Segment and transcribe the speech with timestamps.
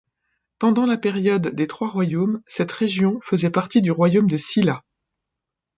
[0.57, 4.83] Pendant la période des trois royaumes, cette région faisait partie du royaume de Silla.